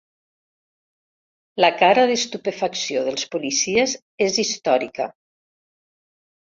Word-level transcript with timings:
La 1.63 1.69
cara 1.83 2.07
d'estupefacció 2.13 3.05
dels 3.11 3.29
policies 3.37 3.95
és 4.31 4.43
històrica. 4.47 5.11